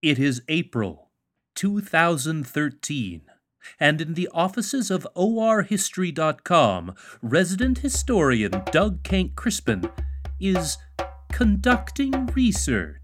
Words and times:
It 0.00 0.20
is 0.20 0.42
April 0.46 1.10
2013, 1.56 3.22
and 3.80 4.00
in 4.00 4.14
the 4.14 4.28
offices 4.32 4.92
of 4.92 5.08
orhistory.com, 5.16 6.94
resident 7.20 7.78
historian 7.78 8.62
Doug 8.70 9.02
Kenck 9.02 9.34
Crispin 9.34 9.90
is 10.38 10.78
conducting 11.32 12.26
research. 12.26 13.00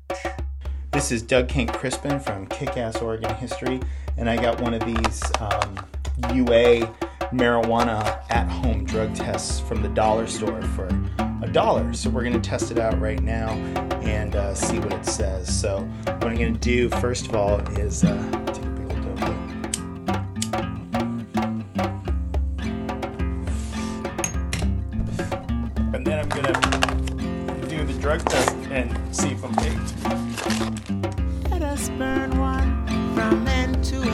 This 0.93 1.11
is 1.11 1.23
Doug 1.23 1.49
Kenck 1.49 1.73
Crispin 1.73 2.21
from 2.21 2.47
Kickass 2.47 3.03
Oregon 3.03 3.35
History, 3.35 3.81
and 4.17 4.31
I 4.31 4.37
got 4.37 4.61
one 4.61 4.73
of 4.73 4.85
these 4.85 5.21
um, 5.41 5.75
UA 6.33 6.95
marijuana 7.33 8.23
at 8.31 8.49
home 8.49 8.85
drug 8.85 9.13
tests 9.17 9.59
from 9.59 9.83
the 9.83 9.89
dollar 9.89 10.29
store 10.29 10.63
for 10.63 10.87
a 11.55 11.61
dollar. 11.65 11.93
So 11.93 12.11
we're 12.11 12.23
going 12.23 12.41
to 12.41 12.49
test 12.51 12.71
it 12.73 12.79
out 12.79 13.01
right 13.01 13.23
now 13.23 13.51
and 14.03 14.35
uh, 14.35 14.55
see 14.55 14.79
what 14.79 14.93
it 14.93 15.07
says. 15.07 15.49
So, 15.61 15.81
what 16.05 16.25
I'm 16.25 16.37
going 16.37 16.55
to 16.55 16.61
do 16.61 16.89
first 17.01 17.27
of 17.29 17.37
all 17.37 17.61
is 17.79 18.05
uh, 18.05 18.15
take 18.47 18.65
a 18.65 18.71
big 18.71 18.91
old 18.91 19.21
dope. 19.21 19.31
And 25.95 26.05
then 26.05 26.19
I'm 26.19 26.29
going 26.29 26.53
to 26.53 27.67
do 27.69 27.85
the 27.85 28.01
drug 28.01 28.25
test 28.25 28.57
and 28.71 29.15
see 29.15 29.31
if 29.31 29.45
I'm 29.45 29.55
baked. 29.55 31.51
Let 31.51 31.63
us 31.63 31.89
burn 31.91 32.37
one 32.39 32.87
from 33.15 33.47
end 33.47 33.85
to 33.85 34.14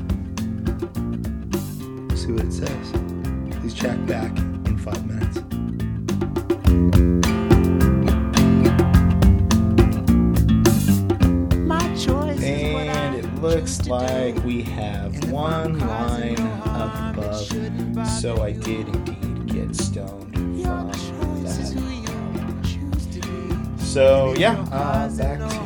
see 2.31 2.43
what 2.43 2.45
it 2.45 2.53
says. 2.53 2.91
Please 3.59 3.73
check 3.73 4.05
back 4.05 4.37
in 4.37 4.77
five 4.77 5.05
minutes. 5.05 5.37
My 11.65 11.95
choice 11.95 12.41
And 12.41 13.15
it 13.15 13.35
looks 13.35 13.87
like 13.87 14.35
we 14.43 14.61
have 14.63 15.31
one 15.31 15.79
line 15.79 16.35
no 16.35 16.45
harm, 16.47 17.19
it 17.19 17.19
up 17.19 17.95
above. 17.95 18.09
So 18.09 18.43
I 18.43 18.51
did 18.51 18.87
indeed 18.87 19.47
get 19.47 19.75
stoned 19.75 20.33
from 20.63 20.91
choice 20.91 21.57
is 21.57 21.73
who 21.73 21.79
that. 21.81 22.65
you 22.65 22.91
choose 22.91 23.05
to 23.07 23.27
be. 23.27 23.83
So 23.83 24.33
yeah, 24.37 24.59
uh, 24.71 25.09
back 25.17 25.39
to 25.39 25.60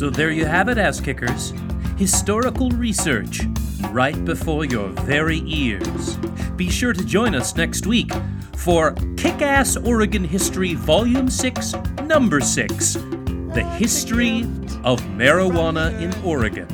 So 0.00 0.08
there 0.08 0.30
you 0.30 0.46
have 0.46 0.70
it, 0.70 0.78
ass 0.78 0.98
kickers. 0.98 1.52
Historical 1.98 2.70
research 2.70 3.42
right 3.90 4.24
before 4.24 4.64
your 4.64 4.88
very 5.02 5.42
ears. 5.44 6.16
Be 6.56 6.70
sure 6.70 6.94
to 6.94 7.04
join 7.04 7.34
us 7.34 7.54
next 7.54 7.86
week 7.86 8.10
for 8.56 8.94
Kick 9.18 9.42
Ass 9.42 9.76
Oregon 9.76 10.24
History 10.24 10.72
Volume 10.72 11.28
6, 11.28 11.74
Number 12.04 12.40
6 12.40 12.94
The 12.94 13.62
History 13.76 14.44
of 14.84 15.02
Marijuana 15.18 15.92
in 16.00 16.14
Oregon. 16.24 16.66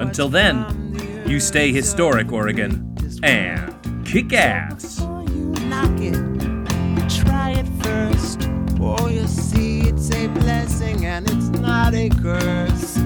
Until 0.00 0.28
then, 0.28 1.24
you 1.28 1.38
stay 1.38 1.70
historic, 1.70 2.32
Oregon, 2.32 2.92
and 3.22 4.04
kick 4.04 4.32
ass. 4.32 4.98
A 11.94 12.08
curse. 12.10 12.97